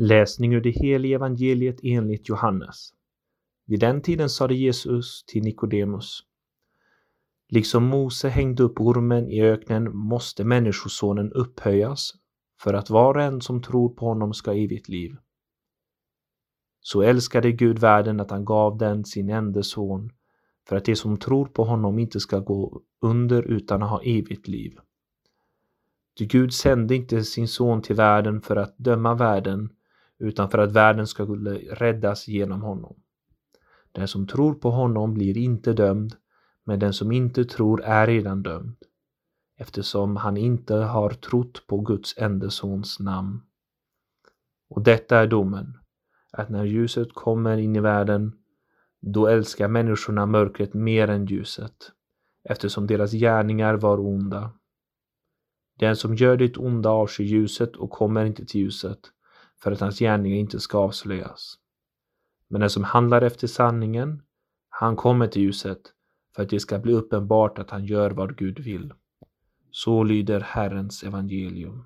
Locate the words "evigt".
14.58-14.88, 24.02-24.48